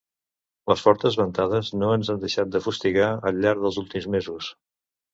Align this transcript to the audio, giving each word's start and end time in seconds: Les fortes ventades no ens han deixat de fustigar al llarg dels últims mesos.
Les 0.71 0.81
fortes 0.85 1.17
ventades 1.21 1.69
no 1.83 1.91
ens 1.97 2.11
han 2.15 2.23
deixat 2.25 2.57
de 2.57 2.65
fustigar 2.71 3.13
al 3.31 3.41
llarg 3.45 3.65
dels 3.67 3.81
últims 3.87 4.13
mesos. 4.19 4.55